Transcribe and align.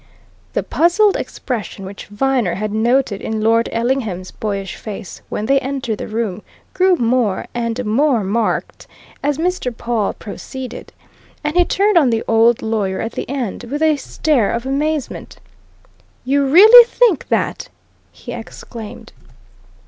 The 0.53 0.63
puzzled 0.63 1.15
expression 1.15 1.85
which 1.85 2.07
Viner 2.07 2.55
had 2.55 2.73
noted 2.73 3.21
in 3.21 3.41
Lord 3.41 3.69
Ellingham's 3.71 4.31
boyish 4.31 4.75
face 4.75 5.21
when 5.29 5.45
they 5.45 5.59
entered 5.59 5.99
the 5.99 6.07
room 6.07 6.41
grew 6.73 6.95
more 6.95 7.45
and 7.53 7.85
more 7.85 8.23
marked 8.23 8.87
as 9.21 9.37
Mr. 9.37 9.71
Pawle 9.71 10.13
proceeded, 10.13 10.91
and 11.43 11.55
he 11.55 11.65
turned 11.65 11.99
on 11.99 12.09
the 12.09 12.23
old 12.27 12.63
lawyer 12.63 12.99
at 12.99 13.11
the 13.11 13.29
end 13.29 13.65
with 13.65 13.83
a 13.83 13.95
stare 13.95 14.51
of 14.51 14.65
amazement. 14.65 15.37
"You 16.25 16.47
really 16.47 16.83
think 16.87 17.27
that!" 17.27 17.69
he 18.11 18.33
exclaimed. 18.33 19.13